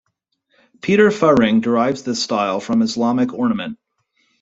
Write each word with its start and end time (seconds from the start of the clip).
Peter 0.81 1.09
Fuhring 1.11 1.61
derives 1.61 2.01
this 2.01 2.23
style 2.23 2.59
from 2.59 2.81
Islamic 2.81 3.33
ornament. 3.35 3.77